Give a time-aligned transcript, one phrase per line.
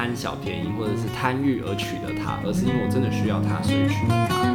[0.00, 4.46] 贪小便宜或者是贪欲而取得它，而是因为我真的需要它，所以取得它。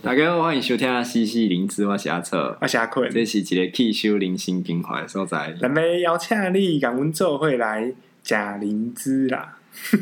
[0.00, 5.54] 大家好，欢迎收听《西西灵芝》，我是阿策，我是阿坤，这是一个汽修灵心平怀的所在。
[5.60, 7.92] 咱们邀请你跟阮做伙来
[8.24, 9.58] 吃灵芝啦。
[9.90, 10.00] 今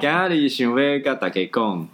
[0.00, 1.88] 今日想要跟大家讲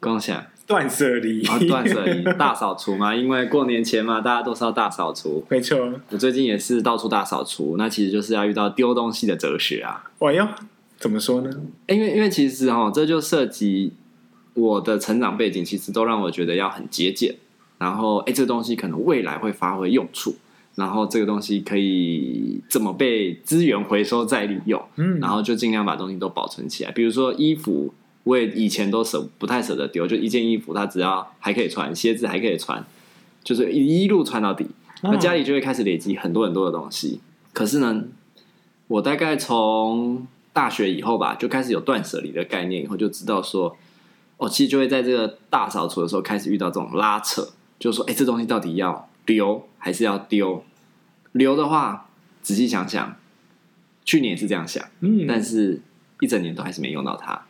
[0.00, 0.46] 讲啥？
[0.72, 5.44] 断舍离，断舍离， 大扫除嘛，因为过年前嘛，大家都是要大扫除。
[5.50, 10.10] 没错，我最近也是到处大扫除，那其实就是要遇到丢东西的哲学啊。
[10.20, 10.48] 哎呦，
[10.96, 11.50] 怎么说呢？
[11.88, 13.92] 因为因为其实哈，这就涉及
[14.54, 17.34] 我的成长背景，其实都让我觉得要很节俭。
[17.78, 20.34] 然后，哎，这个东西可能未来会发挥用处，
[20.76, 24.82] 然后这个东西可以怎么被资源回收再利用？
[24.96, 27.92] 嗯，然后就尽量把东西都保存起来，比如说衣服。
[28.24, 32.84] 我也以前都舍不太舍得丢，就一件衣服，它只要还可以穿，鞋子还可以穿，
[33.42, 34.66] 就是一路穿到底。
[35.02, 37.20] 那家里就会开始累积很多很多的东西。
[37.52, 38.04] 可是呢，
[38.86, 43.76] 我大概从大学以后吧，就开始有断舍离的概念，以后就知道说，
[44.36, 47.48] 哦，其实就会在这个大扫除的时候开始遇到这种拉扯，
[47.80, 50.64] 就是说，哎，这东西到底要留还是要丢？
[51.32, 52.08] 留的话，
[52.40, 53.16] 仔细想想，
[54.04, 55.80] 去年也是这样想，嗯，但是
[56.20, 57.46] 一整年都还是没用到它。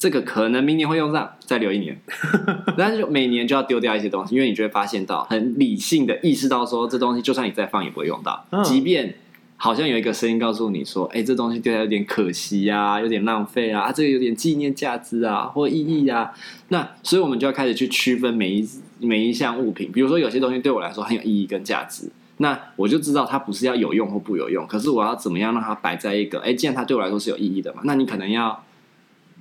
[0.00, 2.00] 这个可能明年会用上，再留一年，
[2.74, 9.16] 但是就每年就要丢掉一些东西，因为你就会发现到很理性的意识到说，这东西就算你再放也不会用到，即便
[9.58, 16.32] 好像有一个声音告诉你说，哎，这东西丢掉有点可惜呀，有点浪费啊，这个有点纪念价值啊，或意义啊，
[16.68, 18.66] 那所以我们就要开始去区分每一
[19.00, 28.64] 每一项物品，比如说有些东西对我来说很有意义跟价值，那我就知道它不是要有用或不有用，可是我要怎么样让它摆在一个，哎，既然它对我来说是有意义的嘛，那你可能要。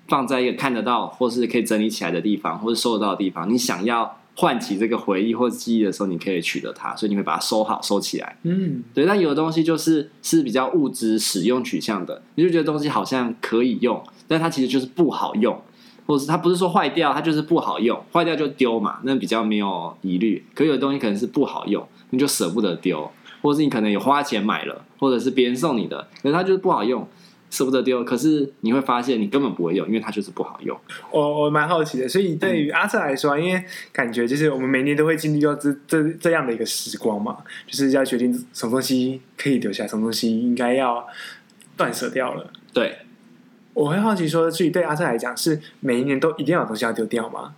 [0.10, 3.50] 放在一个看得到或是可以整理起来的地方，或是收得到的地方。
[3.50, 8.38] 你想要唤起这个回忆或记忆的时候，你可以取得它，所以你会把它收好收起来。
[8.44, 9.06] 嗯，对。
[9.06, 15.62] 但有的东西就是是比较物质使用取向的，你就觉得东西好像可以用，但它其实就是不好用，
[16.06, 20.46] 或者是它不是说坏掉，它就是不好用，坏掉就丢嘛，那比较没有疑虑。
[20.54, 27.06] 可有的东西可能是不好用，你就舍不得丢，或者是你可能有花钱买了，或者是别人送你的，可是它就是不好用。
[27.50, 30.78] 舍不得丢，可是你会发现你根本不会用，因为它就是不好用。
[31.12, 41.06] 我我蛮好奇的，所以对于阿瑟来说，因为感觉就是我们每年都会经历到这这这样的一个时光嘛，就是要决定什么东西可以留下，什么东西应该要
[41.76, 42.52] 断舍掉了。
[42.74, 43.00] 对，
[43.74, 47.56] 我会好奇说，所以对阿瑟来讲，是每一年都一定要有东西要丢掉吗？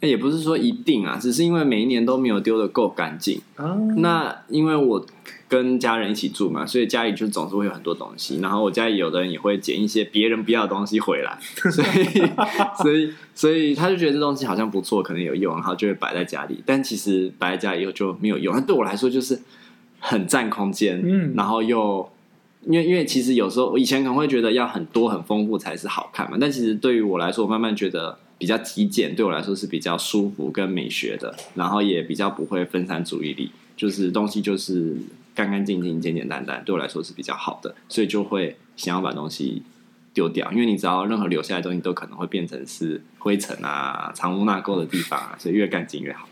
[0.00, 3.40] 也不是说一定啊，只是因为每一年都没有丢的够干净。
[3.56, 5.06] 啊，那因为我。
[5.50, 8.38] 跟家人一起住嘛，所以家里就总是会有很多东西。
[8.42, 11.38] 然后我家里有的人也会捡一些别人不要的东西回来，
[11.72, 16.62] 所以所以所以他就觉得这东西好像不错，可能有用，然后就会摆在家里。
[16.66, 18.54] 但其实摆在家里以后就没有用。
[18.54, 19.40] 那对我来说就是
[20.00, 22.06] 很占空间，嗯，然后又
[22.66, 34.96] 因为因为其实有时候我以前可能会觉得要很多很丰富才是好看嘛，但其实对于我来说，我慢慢觉得比较极简，对我来说是比较舒服跟美学的，然后也比较不会分散注意力，就是东西就是。
[35.38, 39.62] 干干净净、简简单单，对我来说是比较好的，所以就会想要把东西
[40.12, 40.50] 丢掉。
[40.50, 46.28] 因为你知道，任何留下来的东西都可能会变成是灰尘啊、藏污纳垢的地方啊，所以越干净越好。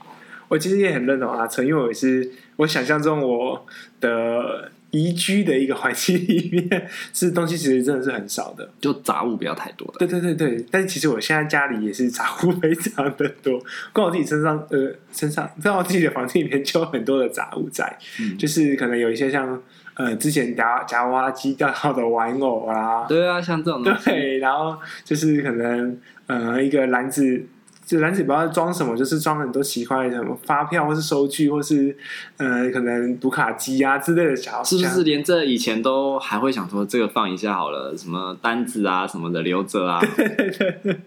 [0.48, 3.64] 我其实也很认同阿成，因为我也是我想象中我
[4.00, 4.72] 的。
[4.96, 9.98] 宜居的一个环境里面，是东西其实真的是很少的，就杂物不要太多的。
[9.98, 13.62] 对对对对，但是其实我现在家里也是杂物非常的多，
[13.92, 19.62] 光我自己身上呃身上，在我自己的房间里面就有很多的杂物在，嗯、就是可能有一些像
[19.94, 27.46] 呃之前夹夹娃娃机掉到的玩偶啊，对啊，像这种对，然后就是可能呃一个篮子。
[27.86, 31.96] 就篮子不知道装什么，就是装很多奇怪的什么发票，或是收据，或是
[32.36, 34.62] 呃，可能读卡机啊之类的小。
[34.64, 40.00] 是不是连这以前都还会想说这个放一下好了，什么单子啊什么的留着啊？
[40.16, 41.00] 对对对。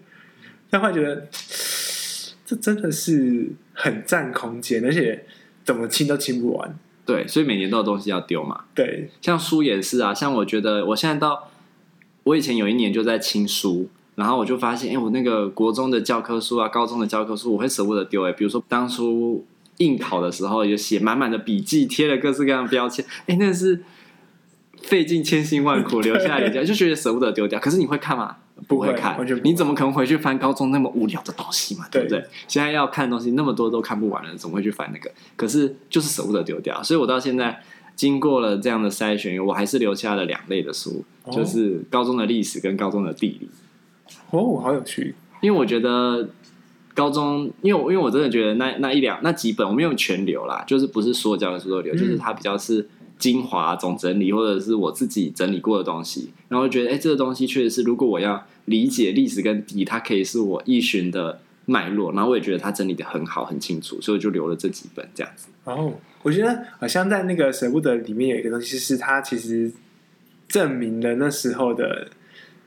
[0.70, 1.28] 但会觉得
[2.46, 5.26] 这真的是很占空间，而且
[5.62, 6.78] 怎么清都清不完。
[7.04, 8.64] 对，所以每年都有东西要丢嘛。
[8.74, 11.50] 对，像书也是啊，像我觉得我现在到
[12.22, 13.90] 我以前有一年就在清书。
[14.20, 18.22] 然后我就发现，哎，我那个国中的教科书啊，高中的教科书，我会舍不得丢。
[18.24, 19.42] 哎，比如说当初
[19.78, 23.82] 应考的时候，有写满满的笔记，贴了各式各样的标签，哎，那是
[24.82, 27.58] 费尽千辛万苦留下来的，就觉得舍不得丢掉。
[27.58, 28.36] 可是你会看吗？
[28.68, 31.86] 不会看，你怎么可能回去翻高中那么无聊的东西嘛？
[31.90, 32.18] 对不对？
[32.18, 35.10] 对，现在要看的东西那么多都看不完了，怎么会去翻那个？
[35.34, 36.82] 可是就是舍不得丢掉。
[36.82, 37.58] 所以我到现在
[37.96, 43.48] 经过了这样的筛选，我还是留下了两类的书，哦、就是高中的历史跟高中的地理。
[44.30, 45.14] 哦，好有趣！
[45.40, 46.28] 因为我觉得
[46.94, 52.88] 高中，因为我因为我真的觉得那那一两那几本我没有全留啦，就是不是所有教科书都留，嗯、就是它比较是
[53.18, 56.30] 精华总整理，或者是我自己整理过的东西。
[56.48, 62.12] 然后觉得，哎，这个东西确实是，如果我要理解历史跟底，它可以是我一循的脉络。
[62.12, 65.48] 然后我也觉得它整理的很好，很清楚，所以我就留了这几本这样子。
[65.64, 65.92] 哦，
[66.22, 69.72] 我觉得好像在那个舍不得里面有一个东西，是它其实
[70.48, 72.08] 证明了那时候的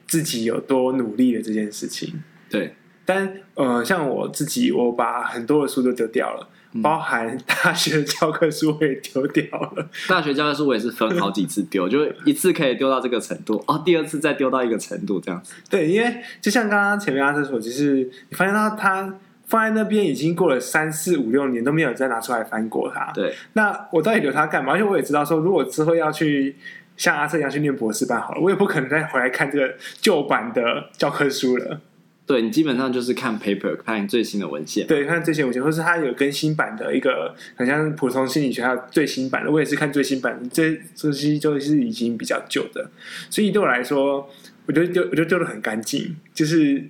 [0.07, 2.21] 自己有多努力的这件事情。
[2.49, 6.49] 对，但呃，像我自己，我把很多的书都丢掉了。
[6.81, 9.87] 包含大学的教科书我也丢掉了。
[10.09, 15.53] 大学教科书我也是分好几次丢，就一次可以丢到这个程度，哦，第二次再丢到一个程度这样子。
[15.69, 23.11] 对，因为就像刚刚前面阿瑟说，就是你发现到他放在那边已经过了三四五六年都没有再拿出来翻过它。
[23.13, 24.73] 对，那我到底留它干嘛？
[24.73, 26.55] 而且我也知道说，如果之后要去
[26.97, 31.81] 像阿瑟一样去念博士班好了，我也不可能再回来看这个旧版的教科书了。
[32.25, 34.87] 对，你基本上就是看 paper，看最新的文献。
[34.87, 39.51] 对，看最新文献，或是它有更新版的一个，很像普通心理学还有最新版的。
[39.51, 42.89] 我也是看最新版的，这这些就是已经比较旧的。
[43.29, 44.29] 所以对我来说，
[44.67, 46.85] 我觉得丢，我觉得丢的很干净，就是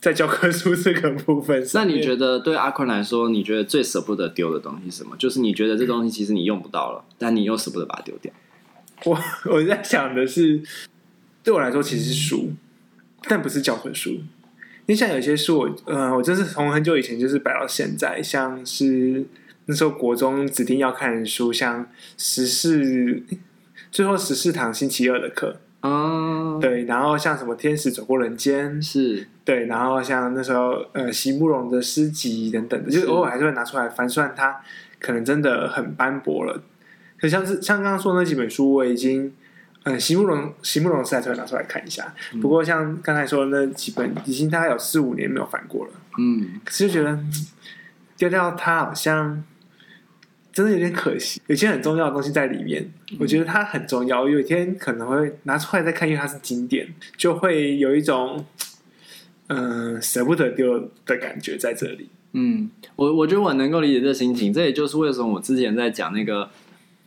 [0.00, 1.64] 在教科书这个部分。
[1.74, 5.14] 那你觉得对阿坤来说，你觉得最舍不得丢的东西是什么？
[5.16, 8.32] 就是你觉得这东西其实你用不到了，但你又舍不得把它丢掉。
[9.06, 10.62] 我我在想的是，
[11.42, 12.52] 对我来说其实是书，
[13.22, 14.10] 但不是教科书。
[14.84, 19.24] 因为像有些书我，我呃，我就是从很久以前就是摆到现在，像是
[19.66, 21.88] 那时候国中指定要看的书，像
[22.18, 23.22] 十四，
[23.92, 34.60] 最后十四堂星期二的课啊，对，然后像什么天使走过人间是，对，然后像那时候呃席慕容的诗集等等的，就是偶尔还是会拿出来翻，虽然它
[34.98, 36.60] 可能真的很斑驳了，
[37.22, 39.32] 可像是像刚刚说那几本书，我已经。
[39.84, 42.14] 嗯，席慕容，席慕蓉实在是会拿出来看一下。
[42.40, 45.90] 不过像刚才说的那几本，已经大概有四五年没有翻过了。
[46.20, 47.18] 嗯，可是就觉得
[48.16, 49.42] 丢掉它好像
[50.52, 51.42] 真的有点可惜。
[51.48, 54.28] 有些很重要的东西在里面，我觉得它很重要。
[54.28, 56.86] 有一天可能会拿出来再看，因为它是经典，
[57.16, 58.46] 就会有一种
[59.48, 62.08] 嗯舍不得丢的感觉在这里。
[62.34, 64.52] 嗯，我我觉得我能够理解这心情。
[64.52, 66.48] 这也就是为什么我之前在讲那个。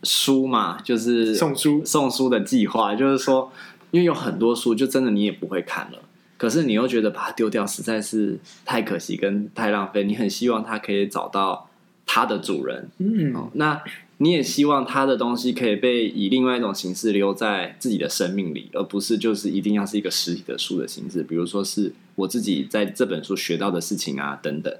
[0.06, 1.84] 书嘛，就是送书。
[1.84, 3.50] 送书的计划，就是说，
[3.90, 5.98] 因为有很多书，就真的你也不会看了，
[6.36, 11.68] 可是你又觉得把它丢掉实在是太可惜跟太浪费，你很希望它可以找到
[12.06, 13.82] 它的主人，嗯，哦，那
[14.18, 24.74] 你也希望它的东西可以被以另外一种形式留在自己的生命里，而不是就是一定要是一个实体的书的形式，比如说是我自己在这本书学到的事情啊等等。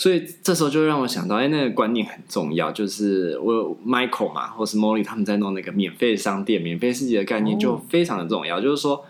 [0.00, 8.58] 所以这时候就让我想到，哎，那个观念很重要，就是我 Michael 嘛，或是 Molly 他们在弄那个免费商店、免费市集的概念，就非常的重要。
[8.62, 9.04] 就是说，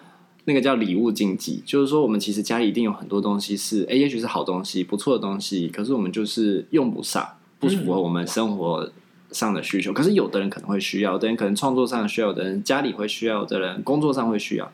[0.47, 7.25] 那个叫礼物经济，就是说，我们其实家里一定有很多东西是，哎，也许是好东西、不错的东西，可是我们就是用不上，
[7.61, 8.91] 不符合我们生活
[9.31, 9.93] 上的需求。
[9.93, 14.73] 可是有的人可能会需要，有人可能创作上需要，有的人家里会需要，有的人工作上会需要。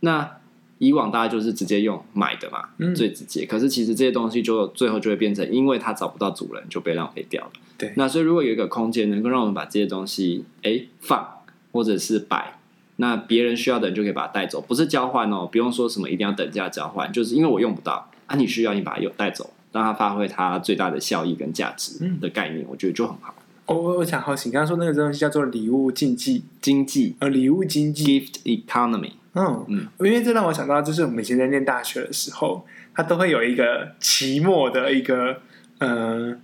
[0.00, 0.38] 那
[0.80, 3.44] 以往大家就是直接用买的嘛，嗯、最直接。
[3.44, 7.50] 可是其实这些东西就最后就会变成，因为它找不到主人，就被浪费掉了。
[7.76, 7.92] 对。
[7.96, 11.28] 那所以如果有一个空间能够让我们把这些东西哎放，
[11.70, 12.58] 或者是摆，
[12.96, 23.34] 那别人需要的人就可以把它带走，不是交换哦，不用说什么一定要等价交换，就是因为我用不到啊，你需要你把它有带走，让它发挥它最大的效益跟价值的概念，嗯、我觉得就很好。
[23.66, 29.12] 我我我想好奇，你刚刚说那个东西叫做礼物经济，经济呃，礼物经济 gift economy。
[29.34, 35.40] 嗯嗯，因为这让我想到，就是我们以前在念大学的时候，它都会有一个期末的一个，
[35.78, 36.36] 呃，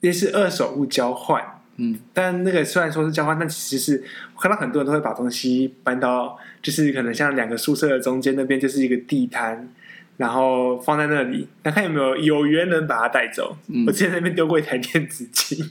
[0.00, 1.42] 也是二手物交换。
[1.76, 9.72] 嗯，但那个虽然说是交换，但其实是我看到很多人都会把东西搬到，就是可能像两个宿舍的中间那边，就是一个地摊。
[10.16, 13.56] 然后放在那里，那看有没有有缘人把它带走。
[13.68, 15.64] 嗯、我之前在那边丢过一台电子琴，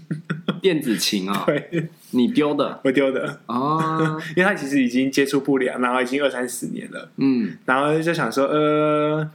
[0.61, 3.39] 电子琴啊、哦， 对，你丢的，我丢的。
[3.47, 9.29] 哦， 因为他其实已经接触不良，然后已经二三十年了，嗯，然后就想说，呃，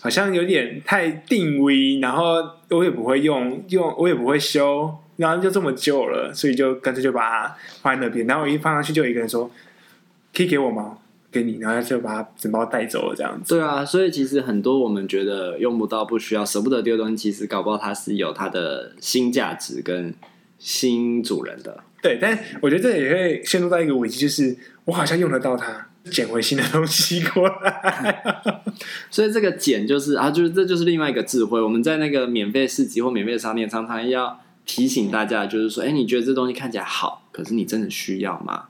[0.00, 2.36] 好像有点太定位，然后
[2.70, 8.26] 我也不会用，用我也不会修，然后就这么旧了，所以就干脆就把它放在那边。
[8.26, 9.50] 然后我一放上去，就有一个人说
[10.34, 10.98] ：“可以给我吗？”
[11.32, 13.54] 给你，然后就把它整包带走了，这样子。
[13.54, 20.12] 对啊，所以其实很多我们觉得用不到、不需要、舍不得丢的东西，其实搞不好它是有它的新价值跟
[20.60, 21.82] 新主人的。
[22.00, 28.32] 对，但我觉得这也会陷入到一个危机，就是我好像用得到它，捡回新的东西过来。
[29.10, 31.60] 所以这个捡就是啊，就是这就是另外一个智慧。
[31.60, 38.64] 我们在那个免费市集或免费商店，常常要提醒大家，就是说，哎，你觉得这东西看起来好，可是你真的需要吗？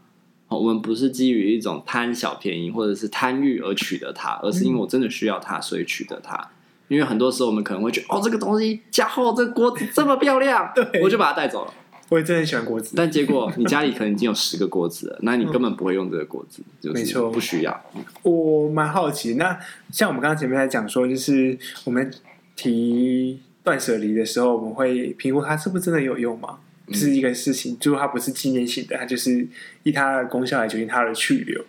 [0.49, 6.51] 我们不是基于一种贪小便宜或者是贪欲而取得它，而是因为我真的需要它，所以取得它。
[6.89, 11.75] 因为很多时候我们可能会觉得，哦，这个东西加厚，这个锅子这么漂亮， 对，我就把它带走了。
[12.11, 17.85] 我也真的很喜欢锅子，但结果你家里可能已经有十个锅子了，那你根本不会用这个锅子，嗯、就是不需要。
[18.23, 19.57] 我蛮好奇，那
[19.93, 22.13] 像我们刚刚前面在讲说，就是我们
[22.57, 26.59] 提断舍离的时候，我们会评估它是不是真的有用吗？
[26.89, 29.47] 嗯、是一个事情，就是它不是纪念性的，它就是
[29.85, 31.65] 以它的功效来决定它的去留。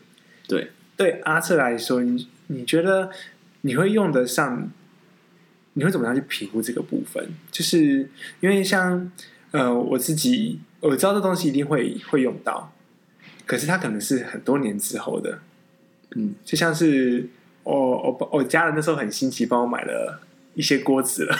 [0.48, 3.12] 对，对阿策来说，你你觉得
[3.62, 4.72] 你会用得上？
[5.74, 7.30] 你会怎么样去评估这个部分？
[7.52, 9.12] 就是因为像。
[9.52, 12.72] 呃，我自己我知道这东西一定会会用到，
[13.46, 15.40] 可是它可能是很多年之后的，
[16.16, 17.30] 嗯，就像是
[17.64, 20.22] 我我我家人那时候很新奇，帮我买了
[20.56, 21.38] 一些锅子了。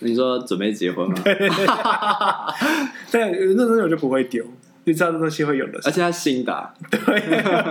[0.00, 1.16] 你说准备结婚吗？
[3.10, 4.44] 对，那东西我就不会丢。
[4.88, 7.00] 你知道这东西会有的，而且它新的、啊，对，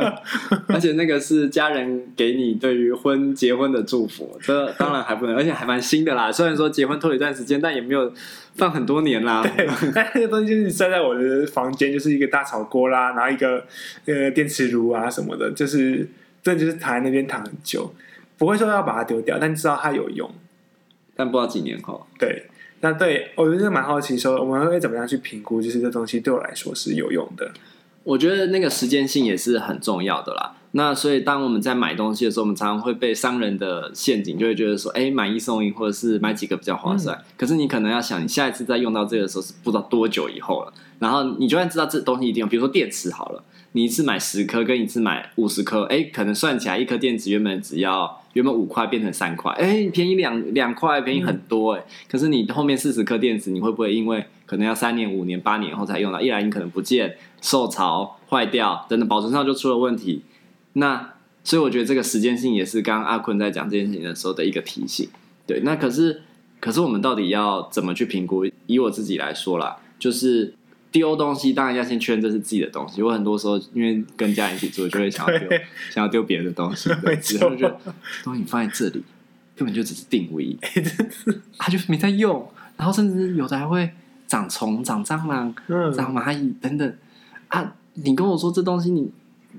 [0.67, 6.29] 而且那个是家人给你对于婚结婚的祝福，这当然还不能， 而且还蛮新的啦。
[6.29, 8.11] 虽然说结婚拖了一段时间，但也没有
[8.55, 9.41] 放很多年啦。
[9.55, 13.65] 对， 但那个东西就是塞在我的房间，就是一个大炒锅啦，然后一个
[14.05, 16.05] 呃电磁炉啊什么的，就是
[16.43, 17.95] 这就是躺在那边躺很久，
[18.37, 20.29] 不会说要把它丢掉，但知道它有用，
[21.15, 22.47] 但不知道几年后，对。
[22.85, 27.49] 那对我觉得蛮好奇，说我们会怎么样去评估，就是这东西对我来说是有用的。
[28.03, 30.55] 我觉得那个时间性也是很重要的啦。
[30.73, 37.17] 那所以当我们在买东西的时候，我们常常会被商人的陷阱，就会觉得说，哎，买一送一，或者是买几个比较划算。
[37.17, 40.71] 嗯、可是你可能要想，你下一次再用到这个的时候是不知道多久以后了。
[40.99, 43.43] 然后你就算知道这东西一定有，比如说电池好了，
[43.75, 48.21] 你一次买十颗跟一次买五十颗，哎，可能算起来一颗电池原本只要。
[48.35, 51.81] 原本五块变成三块，哎，便宜两两块，便宜很多哎。
[52.05, 56.19] 可是你后面四十颗电池，你会不会因为可能要三年、五年、八年后才用到？
[56.19, 60.23] 一来你可能不见、受潮、坏掉，等等，保存上就出了问题。
[60.73, 61.13] 那
[61.45, 65.07] 所以我觉得这个时间性也是刚刚阿坤在讲这件事情的时候的一个提醒。
[65.47, 66.23] 对，那可是
[66.59, 68.45] 可是我们到底要怎么去评估？
[68.67, 70.53] 以我自己来说啦，就是。
[70.97, 73.01] 丢东西当然要先确认这是自己的东西。
[73.01, 75.49] 我很多时候因为跟家人一起住，就会想要 丢，
[75.91, 76.89] 想要丢别人的东西。
[77.03, 77.77] 对，之后就觉得
[78.23, 79.03] 东西放在这里，
[79.57, 80.55] 根本就只是定位，
[81.59, 82.47] 他就没在用。
[82.77, 83.89] 然后甚至有的还会
[84.25, 85.53] 长虫、长蟑螂、
[85.93, 86.93] 长蚂蚁等等。
[87.49, 89.11] 啊，你跟我说这东西你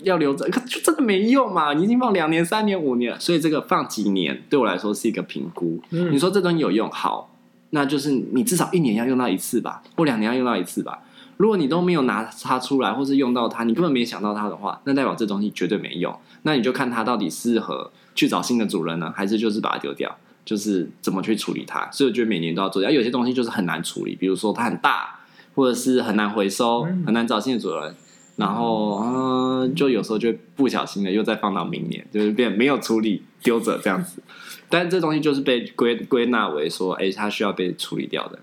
[0.05, 1.75] 要留着，可就真的没用嘛？
[1.75, 5.81] 你已经放两年、三年、五年了，所以这个放几年对我来说是一个评估。
[5.91, 7.31] 嗯、你说这东西有用，好，
[7.71, 10.99] 那就是你至少一年要用到一次吧，或两年要用到一次吧。
[11.37, 16.17] 如果你都没有拿它出来，或是用到它，你根本没想到它的话，那代表这东西绝对没用。
[16.43, 20.17] 那你就看它到底适合去找新的主人呢，还是就是把它丢掉？
[20.45, 21.91] 就是怎么去处理它？
[21.91, 22.91] 所以我觉得每年都要做掉。
[22.91, 25.19] 有些东西就是很难处理，比如说它很大，
[25.55, 27.95] 或者是很难回收，很难找新的主人。
[28.37, 34.23] 然后嗯，就有时候就不小心的又再放到明年，就是变没有处理丢着这样子。
[34.69, 38.39] 但是这东西就是被归归纳为说，哎，它需要被处理掉的。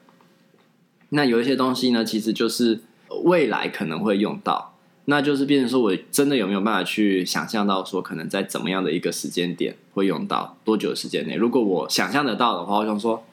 [1.16, 2.82] 那有一些东西呢，其实就是
[3.24, 4.74] 未来可能会用到，
[5.06, 11.36] 那就是变成说我真的有没有办法去想象到说，可能在怎么样的一个时间点会用到，多久的时间内？
[11.36, 13.24] 如果我想象得到的话，我想说，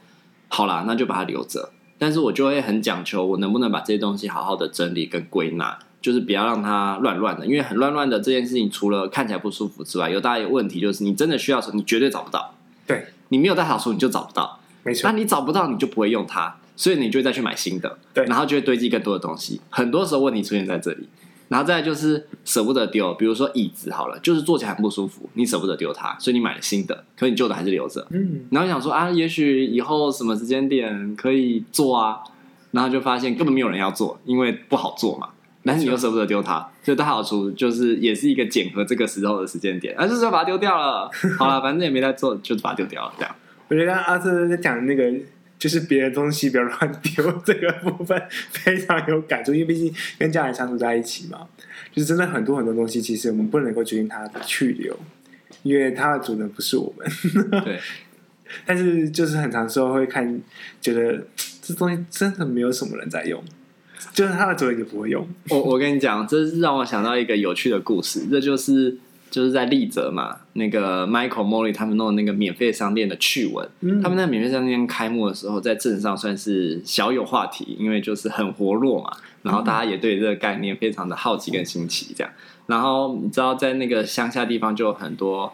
[0.49, 1.71] 好啦，那就把它留着。
[1.97, 12.55] 但是我就会很讲求，我能不能把这些东西好好的整理跟归纳，就是不要让它乱乱的，因为很乱乱的这件事情，除了看起来不舒服之外，有大一个问题就是，你真的需要的时候，你绝对找不到。
[12.87, 14.61] 对，你没有带好书，你就找不到。
[14.83, 16.57] 没错，那你找不到，你就不会用它。
[16.81, 19.61] 所以你就会再去买新的，对，然后就会堆积更多的东西。
[19.69, 21.07] 很多时候问题出现在这里，
[21.49, 23.13] 然后再来就是舍不得丢。
[23.13, 28.07] 比如说椅子好了，就是坐起来很不舒服，你舍不得丢它，所以你买了新的，可你旧的还是留着。
[28.09, 32.21] 嗯，然后想说啊，也许以后什么时间点可以做啊，
[32.71, 35.29] 然后就发现根本没有人要做，因为不好做嘛。
[35.63, 41.11] 但是你又舍不得丢它，所以大好处就是也是一个检核这个时候的时间点，啊，就是要把它丢掉了。
[41.39, 43.13] 好了， 反正也没在做，就把它丢掉了。
[43.19, 43.37] 这样，
[43.69, 45.13] 我觉得阿策在讲那个。
[45.61, 51.47] 就是别的东西不要乱丢，这个部分 非常有感触，因为毕竟跟家人相处在一起嘛，
[51.93, 54.99] 就是真的很多很多东西，其实我们不能够决定它的去留，
[55.62, 57.62] 因为它的主人不是我们。
[57.62, 57.79] 对。
[58.64, 60.40] 但是就是很长时候会看，
[60.81, 61.25] 觉得
[61.61, 63.45] 这东西真的没有什么人在用，
[64.14, 65.29] 就是它的主人也不会用。
[65.50, 68.97] 我我跟你讲，这是让我想到一个有趣的故事，这就是。
[69.31, 82.33] 就是在丽泽嘛，那个 Michael Molly 他们弄的那个免费商店的趣闻，嗯、他们在免费商店开幕的时候，在镇上算是小有话题，因为就是很活络嘛，然后大家也对这个概念非常的好奇跟新奇，这样。
[82.67, 85.53] 然后你知道，在那个乡下地方就有很多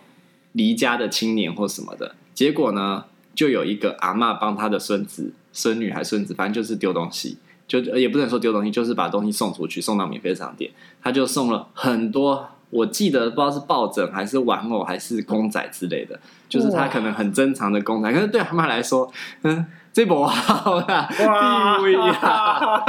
[0.52, 3.04] 离家的青年或什么的，结果呢，
[3.34, 7.36] 就有一个阿嬷帮他的孙子、孙女还孙子，反正就是丢东西，
[7.68, 10.70] 就也不能说丢东西，就是把东西送出去，送到免费商店，
[11.02, 12.48] 他就送了很多。
[12.70, 16.18] 我记得不知道是抱枕还是玩偶还是公仔之类的，
[16.48, 19.10] 就是他可能很珍藏的公仔，可是对他们来说，
[19.42, 22.82] 嗯，这不好啦，哇， 地位啊，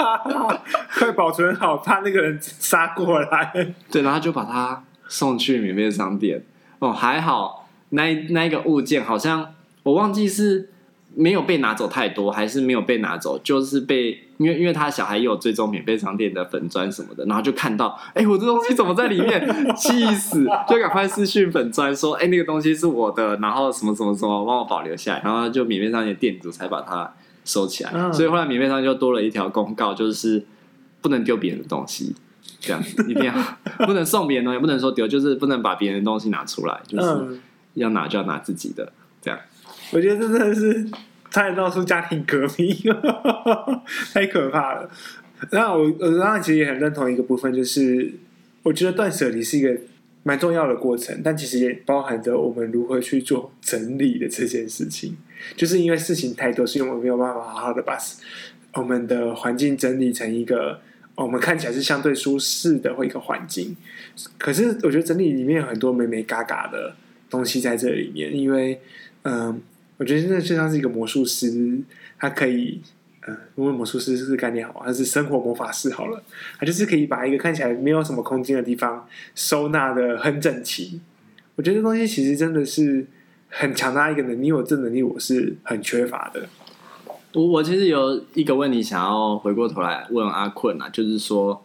[0.94, 3.74] 快保存好，怕那个人杀过来。
[3.92, 6.44] 对，然后就把它送去免费商店。
[6.80, 9.54] 哦，还好，那那一个物件好像
[9.84, 10.70] 我忘记是。
[11.20, 19.76] 没有被拿走太多，还是没有被拿走，就是被因为因为他小孩也有追踪免费商店的粉砖什么的，然后就看到，哎，我这东西怎么在里面？
[19.76, 20.46] 气死！
[20.70, 27.12] 就赶快私讯粉砖说，哎，那个东西是我的，然后什么什么什么，帮我保留下来，然后就免费商店店主才把它
[27.46, 27.92] 收起来。
[27.94, 30.46] 嗯、所以后来免费商店就多了一条公告，就是
[31.02, 32.16] 不能丢别人的东西，
[32.60, 33.34] 这样子一定要
[33.86, 37.40] 不能送别人东西，不能说丢，就是不能把别人的东西拿出来，就是
[37.74, 38.92] 要拿就要拿自己的，
[39.22, 39.40] 这样。
[39.92, 40.86] 我觉得这真的是
[41.30, 42.76] 差点闹出家庭革命，
[44.14, 44.90] 太可怕了。
[45.52, 48.12] 那我我刚刚其实也很认同一个部分，就是
[48.64, 49.78] 我觉得断舍离是一个
[50.24, 55.16] 蛮重要的过程，但其实也包含着我们如何去做整理的这件事情。
[55.56, 57.96] 就是因为事情太多，所以我们没有办法好好的把
[58.74, 60.80] 我们的环境整理成一个
[61.14, 63.76] 我们看起来是相对舒适的或一个环境。
[64.40, 66.96] 可是我觉得整理里面有很多眉眉角角的
[67.30, 68.82] 东西在这里面，因为
[69.24, 69.62] 嗯。
[69.98, 71.80] 我觉得真的就像是一个魔术师，
[72.20, 72.80] 他可以，
[73.22, 76.24] 呃，因为魔术师是概念好，他是生活魔法师好了，
[76.60, 81.02] 他就是可以把一个看起来没有什么空间的地方收纳得很整齐。
[81.56, 83.08] 我觉得这东西其实真的是
[83.50, 86.48] 很强大一个能力，我这能力我是很缺乏的。
[87.34, 91.64] 我我其实有一个问题想要回过头来问阿坤啊，就是说。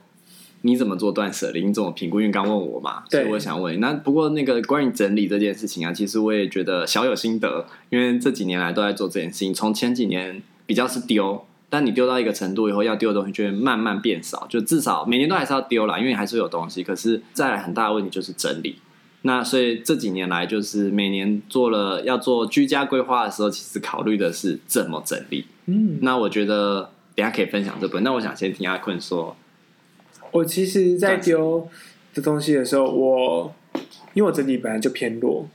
[0.65, 1.65] 你怎么做断舍离？
[1.65, 2.21] 你怎么评估？
[2.21, 3.79] 因为刚问我嘛，所以我想问。
[3.81, 9.53] 那不过那个关于整理这件事情啊，其实我也觉得小有心得，因为这几年来都在做这件事情。
[9.53, 16.85] 从前几年比较是丢，但你丢到一个程度以后，要丢的东西就会慢慢变少，就至少每年都还是要丢啦，因为还是有东西。
[16.85, 18.77] 可是再来很大的问题就是整理。
[19.23, 25.47] 那所以这几年来，就是每年做了要做居家规划的时候，其实考虑的是怎么整理。
[25.67, 28.05] 嗯，那我觉得等下可以分享这本。
[28.05, 29.37] 那我想先听阿坤说。
[30.33, 31.69] 我其实，在丢
[32.15, 33.55] 的东西的时候，我
[34.15, 35.47] 因为我整体本来就偏弱，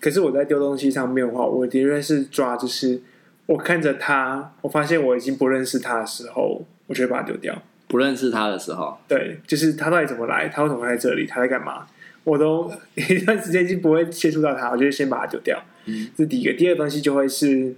[0.00, 3.00] 可是我在丢东西上面的话，我的确是抓，就是
[3.46, 7.62] 我看着他，我发现我已经不认识他的时候，我就会把它丢掉。
[7.86, 11.86] 不认识他的时候，对，就是他到底怎么来，他为什么会在这里，他在干嘛，
[12.24, 15.62] 我都 一段时间已经不会接触到他，我就先把它丢掉。
[15.84, 16.54] 嗯，这是第一个。
[16.54, 17.74] 第二个东西就会是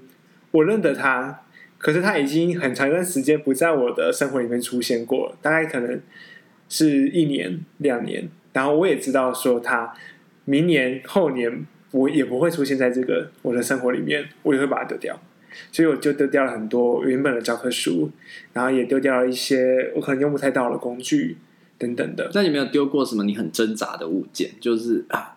[0.52, 1.40] 我认得他，
[1.76, 6.00] 可是他已经很长一段时间不在我的生活里面出现过了，大概可能。
[6.68, 9.94] 是一年两年，然后我也知道说他
[10.44, 15.18] 明年后年我也不会出现在这个我的生活里面，我也会把它丢掉，
[15.70, 18.10] 所以我就丢掉了很多原本的教科书，
[18.52, 21.38] 然后也丢掉了一些我可能用不太到的工具
[21.78, 22.30] 等等的。
[22.34, 24.50] 那你没有丢过什么你很挣扎的物件？
[24.60, 25.36] 就是啊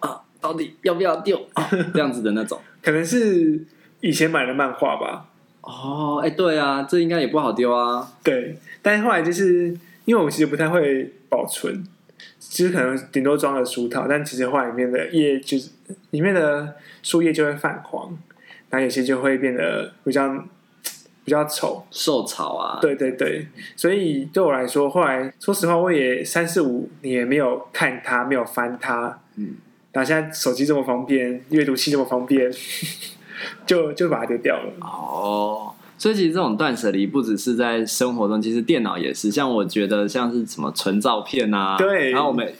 [0.00, 1.48] 啊，到底要不要丢？
[1.54, 2.60] 啊，这样子的那种？
[2.82, 3.64] 可能是
[4.00, 5.28] 以前买的漫画吧。
[5.62, 8.12] 哦，哎，对啊，这应该也不好丢啊。
[8.22, 9.76] 对，但是后来就是。
[10.06, 11.84] 因为我其实不太会保存，
[12.38, 15.70] 其实可能顶多装了书套，但其实画里面的页就是
[16.10, 18.16] 里面的书页就会泛黄，
[18.70, 20.44] 然后有些就会变得比较
[21.24, 22.78] 比较丑，受潮啊。
[22.80, 29.18] 对对对，所以对我来说，后来说实话，我也三四五年没有看它，没有翻它。
[29.34, 29.56] 嗯，
[29.90, 32.48] 然后现在手机这么方便，阅读器这么方便，
[33.66, 34.72] 就就把它丢掉了。
[34.80, 35.74] 哦。
[35.98, 39.30] 所以其实这种断舍离不只是在生活中，其实电脑也是。
[39.30, 42.52] 像我觉得像是什么存照片啊，对，然后我们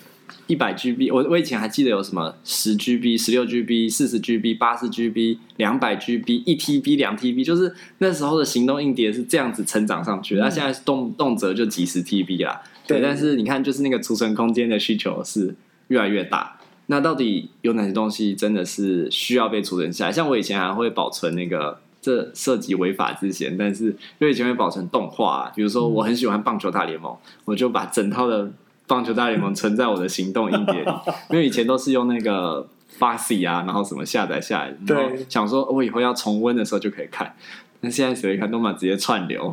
[0.46, 10.40] 一百 GB，我我以前还记得有什么十 GB、十六 GB、四十 GB、八十 GB、两百 GB、一 TB、两 TB，就是那时候的行动硬碟是这样子成长上去的。
[10.40, 12.98] 那、嗯、现在是动动辄就几十 TB 啦，对。
[12.98, 15.54] 对但是你看，就是那个储存空间的需求是
[15.88, 16.58] 越来越大。
[16.86, 20.12] 那到底有哪些东西真的是需要被储存下来？
[20.12, 21.80] 像我以前还会保存那个。
[22.06, 28.48] 这涉及违法之嫌，但是因为以前会保存动画、啊，比如说我很喜欢棒球大联盟，嗯、我就把整套的
[28.86, 30.90] 棒球大联盟存在我的行动硬碟里，
[31.30, 32.64] 因为以前都是用那个
[32.96, 37.34] Foxy 啊，然后什么下载下来，然后想说我以后要重温的时候就可以看，
[37.80, 39.52] 那现在谁看都嘛直接串流，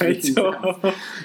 [0.00, 0.54] 没错，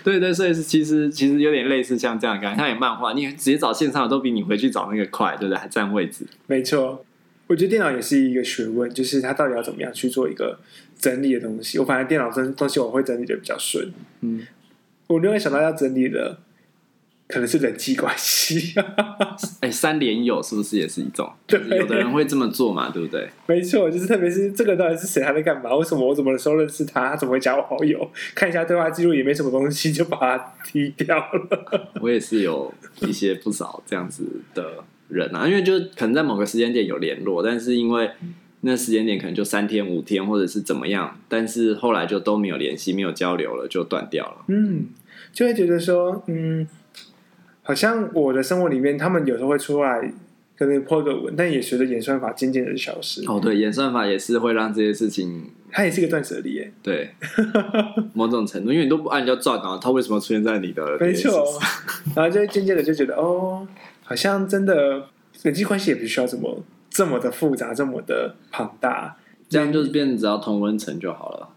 [0.04, 5.58] 对对，所以是其实其实有点类似像这样干，像有漫画，你直接找线上的都比你回去找那个快，对不对？
[5.58, 7.06] 还占位置，没错。
[7.48, 10.58] 我觉得电脑也是一个学问，就是它到底要怎么样去做一个
[10.98, 11.78] 整理的东西。
[11.78, 13.92] 我反正电脑这东西我会整理的比较顺。
[14.22, 14.48] 嗯，
[15.08, 16.38] 我另外想到要整理的，
[17.28, 18.74] 可能是人际关系。
[19.60, 21.32] 哎、欸，三连友是不是也是一种？
[21.46, 23.30] 对，有的人会这么做嘛，对不对？
[23.46, 25.76] 没错，就是特别是这个到底是谁，他在干嘛？
[25.76, 27.10] 为什么我怎么时候认识他？
[27.10, 28.10] 他怎么会加我好友？
[28.34, 31.92] 看一下对话记录也没什么东西，就把他踢掉了。
[32.02, 38.10] 我也是有一些不少这样子的人啊，因为就可能在某个时间点有联络，但是因为
[38.62, 44.38] 那时间点可能就三天五天，或者是怎么样，但是后来就都没有联系，没有交流了，就断掉了。
[44.48, 44.88] 嗯，
[45.32, 46.68] 就会觉得说，嗯。
[47.66, 50.14] 好像我的生活里面，他们有时候会出来
[50.58, 53.24] 可能 po 个文，但也随着演算法渐渐的消失。
[53.26, 56.62] 哦，对，演算法也是会让这些事情，它也是一个断舍离。
[56.82, 57.12] 对，
[58.14, 60.98] 某种程度，因为你都不按照转啊，它为什么出现在你的？
[61.00, 61.58] 没错，
[62.14, 63.66] 然后就渐渐的就觉得，哦，
[64.14, 65.08] 好像真的
[65.42, 69.18] 人际关系也不需要这么这么的复杂，这么的庞大，
[69.50, 71.50] 这样就是变成只要同温层就好了。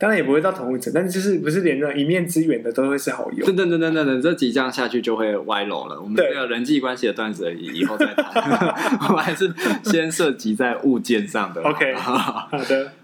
[0.00, 3.46] 当然也不会到同温层，但是就是不是连那一面之缘的都会是好友。
[3.46, 6.00] 等等等等等等，这几这样下去就会歪楼了。
[6.00, 8.98] 我们这个人际关系的段子以后再谈。
[9.08, 11.62] 我们还是先涉及在物件上的。
[11.62, 13.01] OK，好的，好。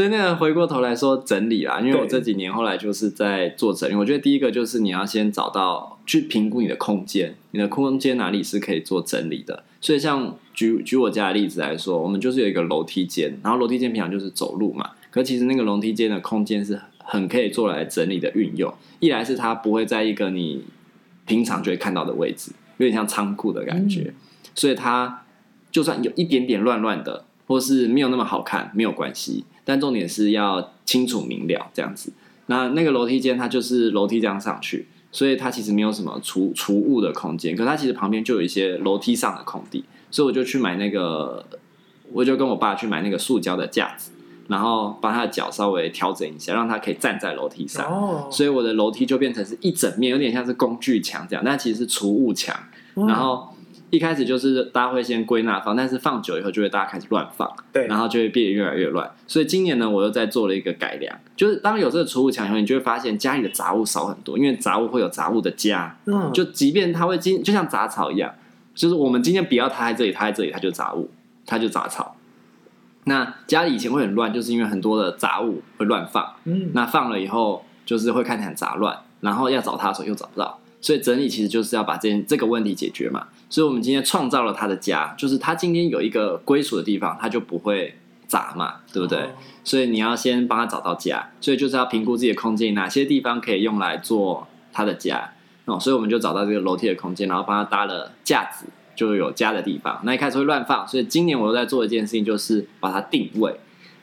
[0.00, 3.94] 所以那个回过头来说整理啦，因为我这几年后来就是在做整理。
[3.94, 9.62] 我觉得第一个就是你要先找到去评估你的空间，你的空间哪里是可以做整理的。
[9.78, 14.88] 所以像举举我家的例子来说，我们就是有一个楼梯间，然后楼梯间平常就是走路嘛。
[15.10, 18.72] 可其实那个楼梯间的空间是很可以做来整理的运用。
[19.00, 20.64] 一来是它不会在一个你
[21.26, 24.14] 平常就会看到的位置，有点像仓库的感觉，嗯、
[24.54, 25.24] 所以它
[25.70, 29.44] 就算有一点点乱乱的，或是没有那么好看，没有关系。
[29.64, 32.12] 但重点是要清楚明了这样子。
[32.46, 37.56] 那那个楼梯间它就是楼梯这样上去，所以它其实没有什么储储物的空间。
[37.56, 41.44] 可它其实旁边就有一些楼梯上的空地，所以我就去买那个，
[42.12, 44.12] 我就跟我爸去买那个塑胶的架子。
[44.48, 47.86] 然后把他的脚稍微调整一下，让他可以站在楼梯上。
[47.86, 52.52] 哦，所以我的楼梯就变成是一整面，有点像是工具墙这样，但其实是储物墙。
[52.96, 53.06] 嗯。
[53.06, 53.54] 然后
[53.90, 59.10] 一开始就是大家会先归纳放，但是放久以后就会大家开始乱放，对，然后就会变得越来越乱。
[59.26, 65.96] 所以今年呢，我又在做了一个改良，就是当有这个储物墙以后，你就会发现家里的杂物少很多，因为杂物会有杂物的家。
[66.06, 68.32] 嗯，就即便它会今就像杂草一样，
[68.74, 71.10] 就是我们今天不要它在这里，它在这里，它就杂物，
[71.44, 72.16] 它就杂草。
[73.04, 76.34] 那家里以前会很乱，就是因为很多的杂物会乱放。
[76.44, 83.28] 嗯，那放了以后，就是会看起来很杂乱，然后要找它的时候又找不到，所以整理其实就是要把这件这个问题解决嘛。
[83.48, 87.94] 所以我们今天创造了他的家，就是他今天有一个归属的地方，他就不会
[88.26, 89.18] 砸嘛，对不对？
[89.18, 89.28] 哦。
[89.64, 95.32] 所以你要先帮他找到家，所以就是要评估自己的空间，哪些地方可以用来做他的家
[95.64, 95.78] 哦。
[95.78, 98.66] 所以我们就找到这个楼梯的空间，然后帮他搭了架子。
[98.96, 103.58] 就有家的地方，那一开始会乱放，所以今年我又在做一件事情，就是把它定位。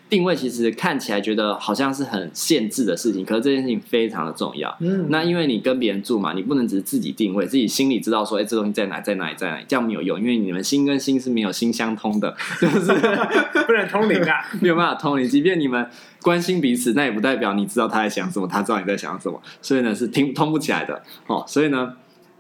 [0.10, 4.76] 定位其实看起来觉得好像是很限制的事情，可是这件事情非常的重要。
[4.80, 12.80] 嗯，那因为你跟别人住嘛，你不能只是自己定位，自己心里知道说，哎，这东西在哪，在哪里，在哪里，这样没有用，因为你们心跟心是没有心相通的，就是
[13.66, 15.28] 不能通灵啊，没有办法通灵。
[15.28, 15.86] 即便你们
[16.22, 21.02] 关心彼此，那也不代表你知道他在想什么，他知道你在想什么，所以呢是听通不起来的。
[21.28, 21.94] 哦，所以呢，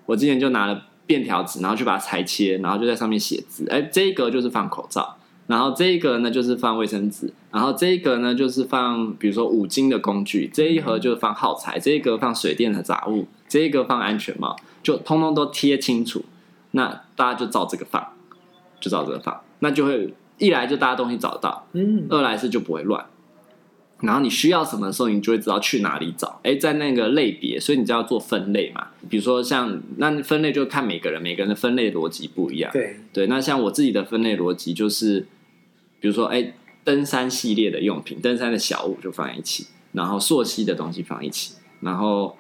[0.05, 0.83] 我今年就拿了。
[1.07, 3.65] 便条纸，然后去把它裁切，然后就在上面写字。
[3.69, 5.15] 哎，这一格就是放口罩，
[5.47, 16.23] 然后这一格呢就是放卫生纸，然后这一格呢就是放，比如说五金的工具，这一盒就是放耗材，这一格放水电的杂物，这一格放安全帽，就通通都贴清楚。
[16.71, 18.05] 那大家就照这个放，
[18.79, 23.05] 就照这个放，那就会一来就大家东西找得到，嗯，二来是就不会乱。
[24.01, 26.39] 然后你需要什么的时候，你就会知道去哪里找。
[26.43, 28.89] 哎，在那个类别，所以你就要做分类嘛。
[29.09, 32.69] 比如说像那分类，就看每个人，每个人的分类逻辑不一样。
[32.71, 35.25] 对对，那像我自己的分类逻辑就是，
[35.99, 42.37] 比如说哎，登山系列的用品，登山的小物就放一起，然后溯溪的东西放一起，然后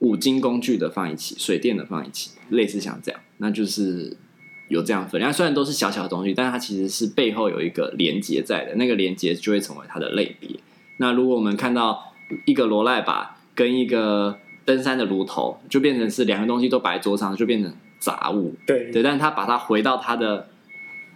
[0.00, 4.16] 五金工具的放一起，水电的放一起，类似像这样，那就是。
[4.70, 10.48] 有这样分，量虽然都是小小的东西，但是它其实是背后有一个连接在的，那个连接就会成为它的类别。
[10.98, 12.14] 那如果我们看到
[12.44, 18.54] 一个罗赖把跟一个登山的炉头，就变成是两个东西都摆在桌上，就变成杂物。
[18.64, 20.48] 对对，但是它把它回到它的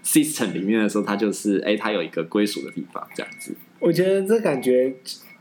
[0.04, 3.54] system 里面的时候，它就是哎，它有一个归属的地方，这样子。
[3.80, 4.94] 我觉得这感觉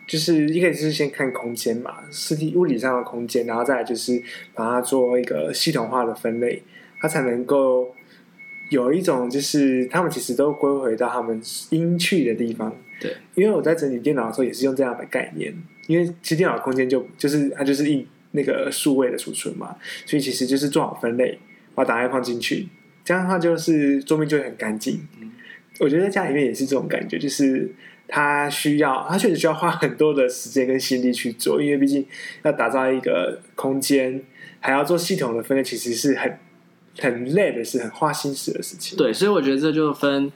[0.08, 4.22] 就是一开始是先看空间嘛，实体物理上的空间，然后再来就是
[4.54, 6.64] 把它做一个系统化的分类，
[7.00, 7.94] 它才能够。
[8.70, 12.76] 有一种就是他们其实都归回到他们应去的地方。
[13.00, 15.54] 对，因为我在整理电脑的时候也是用这样的概念，
[15.86, 19.76] 因为其实电脑空间就就是它就是一那个数位的储存嘛，
[20.08, 21.38] 所以其实就是做好分类，
[21.76, 22.68] 把档案放进去，
[23.04, 25.08] 这样的话就是桌面就会很干净。
[25.80, 27.74] 我觉得在家里面也是这种感觉，就是
[28.08, 32.06] 他需要，他确实需要花很多的时间跟心力去做，因为毕竟
[32.44, 34.24] 要打造一个空间。
[34.66, 36.40] 还要做系统的分类，其实是很
[36.98, 38.98] 很累的事，很花心思的事情。
[38.98, 40.32] 对，所以我觉得这就分，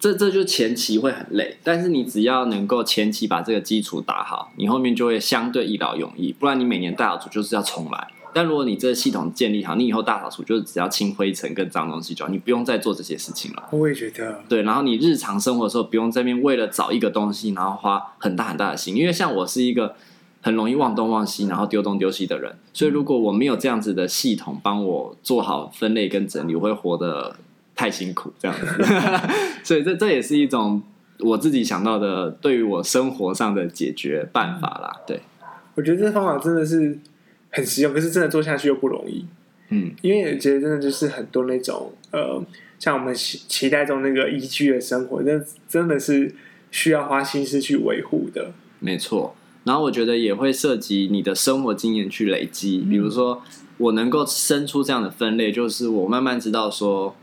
[0.00, 6.32] 这这就前期会很累，但是你只要能够前期把这个基础打好，你后面就会相对一劳永逸。
[6.32, 8.08] 不然你每年大扫除就是要重来。
[8.34, 13.68] 但如果你这个系统建立好，你以后大扫除就是只要清灰尘跟脏东西就好，你不用再做这些事情了。
[13.70, 14.40] 我也觉得。
[14.48, 19.94] 对，然后你日常生活的时候不用这边为了找一个东西，然后花很大很大的心，因为像我是一个
[20.40, 27.36] 很容易忘东忘西，然后丢东丢西的人，所以如果我没有这样子的系统帮我做好分类跟整理，我会活得
[27.74, 28.66] 太辛苦这样子。
[29.62, 30.82] 所以这这也是一种
[31.20, 35.00] 我自己想到的对于我生活上的解决办法啦。
[35.06, 35.20] 对，
[35.74, 36.98] 我觉得这方法真的是。
[37.52, 39.24] 很实用，可是真的做下去又不容易。
[39.68, 42.44] 嗯，因为我觉得真的就是很多那种呃，
[42.78, 46.34] 像我们期期待中那个宜居的生活，那真的是
[46.70, 48.52] 需要花心思去维护的。
[48.80, 49.34] 没错，
[49.64, 52.78] 然后我觉得也会涉及你的生活经验去累积。
[52.80, 53.42] 比如说，
[53.78, 57.14] 我能够生出这样的分类，就是我慢慢知道说，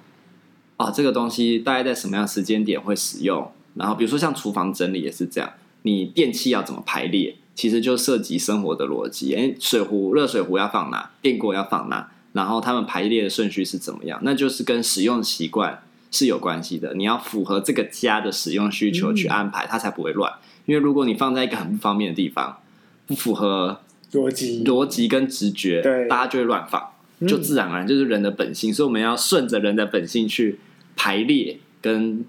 [0.77, 3.51] 啊，这个东西大概在什么样时间点会使用。
[3.75, 7.35] 然后，比如说像厨房整理也是这样，你电器要怎么排列？
[7.59, 14.17] 其实就涉及生活的逻辑，哎，水壶、热水壶要放哪，电锅要放哪，然后它们排列的顺序是怎么样？
[14.23, 16.93] 那就是跟使用习惯是有关系的。
[16.93, 20.31] 你要符合这个家的使用需求去安排，它才不会乱。
[20.67, 22.59] 因为如果你放在一个很不方便的地方，
[23.05, 23.81] 不符合
[24.13, 26.81] 逻辑、逻辑跟直觉，对，大家就会乱放，
[27.27, 28.73] 就自然而然就是人的本性。
[28.73, 30.59] 所以我们要顺着人的本性去
[30.95, 32.23] 排列跟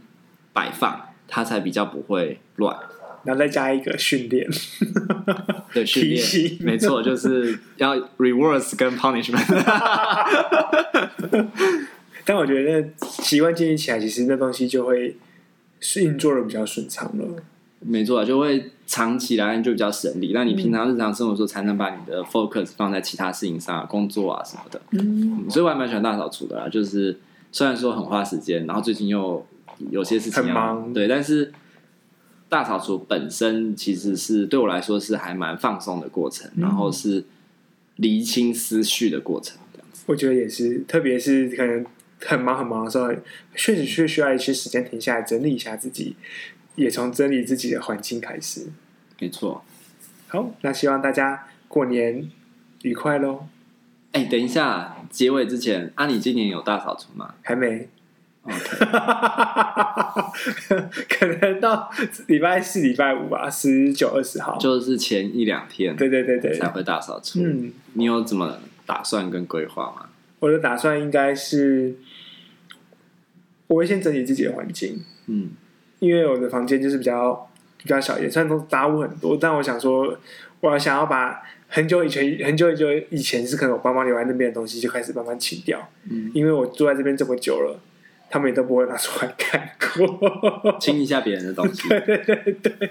[0.52, 2.76] 摆放，它才比较不会乱。
[3.24, 4.48] 然后再加一个训练，
[5.74, 6.22] 对训练，
[6.60, 9.44] 没错，就是要 rewards 跟 punishment。
[12.24, 15.16] 但我觉得习惯建立起来，其实那东西就会
[15.96, 17.24] 运作的比较顺畅了。
[17.80, 20.30] 没错，就会长期来就比较省力。
[20.32, 24.80] 那你平常日常生活中才能把你的 focus 放在其他事情上，工作啊什么的。
[24.92, 26.68] 嗯，所以我还蛮喜欢大扫除的啦。
[26.68, 27.18] 就是
[27.52, 29.44] 虽然说很花时间，然后最近又
[29.90, 31.52] 有些事情很忙，对，但是。
[32.50, 37.24] 大扫除本身其实是对我来说是还蛮放松的过程，嗯、然后是
[37.96, 40.02] 厘清思绪的过程，这样子。
[40.06, 41.86] 我觉得也是，特别是可能
[42.20, 43.08] 很忙很忙的时候，
[43.54, 46.16] 确实是需要一些时间停下来整理一下自己，
[46.74, 48.66] 也从整理自己的环境开始。
[49.20, 49.64] 没错。
[50.26, 52.28] 好，那希望大家过年
[52.82, 53.46] 愉快喽！
[54.12, 57.34] 哎，等一下，结尾之前，啊，你今年有大扫除吗？
[57.42, 57.88] 还没。
[61.08, 61.90] 可能到
[62.26, 67.40] 礼拜四、礼拜五吧，十九、二十号，就是前一两天，对对对对，才会大扫除。
[67.42, 70.06] 嗯，你有怎么打算跟规划吗？
[70.40, 71.94] 我的打算应该是，
[73.66, 75.04] 我会先整理自己的环境。
[75.26, 75.50] 嗯，
[75.98, 80.16] 因为我的房间就是比较比较小一点，虽然都杂物很多，但我想说，
[80.60, 85.90] 我想要把很久以前、很久很久以前是可能我爸妈留在那边的东西，就开始慢慢清掉。
[86.10, 87.78] 嗯，因为我住在这边这么久了。
[88.30, 91.88] 他们也都不会拿出来看过， 清一下别人的东西。
[91.88, 92.90] 对对对对，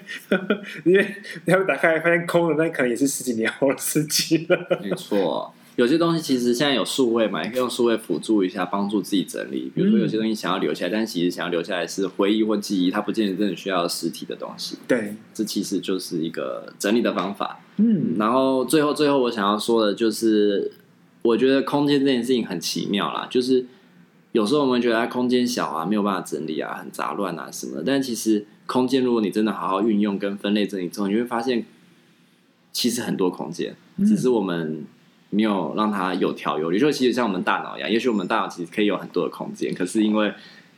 [0.84, 4.80] 因为他们打开来发现空了，那可能也是十几年后的事情了。
[4.84, 9.72] 没错，有些东西其实现在有数位嘛，也可以用数位辅助一下，帮助自己整理。
[9.74, 14.78] 比如说有些东西想要留下来，嗯、但其实想要留下来是回忆或记忆，它不见得真的需要实体的东西。
[14.86, 17.62] 对，这其实就是一个整理的方法。
[17.78, 20.70] 嗯，然后最后最后我想要说的就是，
[21.22, 23.66] 我觉得空间这件事情很奇妙啦，就是。
[24.32, 27.84] 有时候我们觉得它空间小啊，没有办法整理啊，很杂乱啊什么的。
[27.84, 31.66] 但其实空间，如果你真的好好运用跟分类整理之后，你会发现，
[32.72, 34.86] 其实很多空间，只是我们
[35.32, 36.78] 没有让它有条有理。
[36.78, 40.32] 就其实像我们大脑一样，也许我们大脑其实可以有很多的空间，可是因为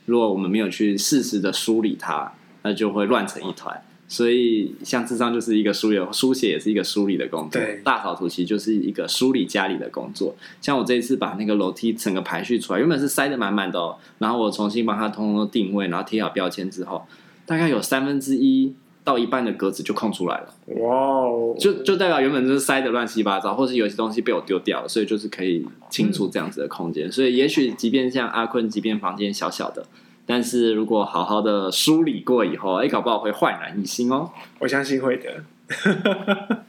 [0.06, 3.82] 如果我们没有去适时的梳理它，那就会乱成一团。
[4.12, 7.58] 所以，像智商就是一个梳理，书写也是一个梳理的工作。
[7.58, 10.36] 对，大扫除其实就是一个梳理家里的工作。
[10.60, 17.06] 像我这一次把那个楼梯整个排序出来，原本是塞得满满的哦，然后我重新帮它通通定位，然后贴好标签之后，
[17.46, 20.54] 大概有三分之一到一半的格子就空出来了。
[20.82, 21.56] 哇哦！
[21.58, 27.08] 就就代表原本就是塞的乱七八糟，或是有些东西被我丢掉了，所以就是可以清除这样子的空间。
[27.08, 29.86] 嗯、所以，也许即便像阿坤，即便房间小小的。
[30.26, 34.30] 但是如果好好的梳理过以后，哎，搞不好会焕然一新哦。
[34.60, 35.44] 我相信会的。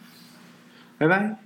[0.98, 1.43] 拜拜。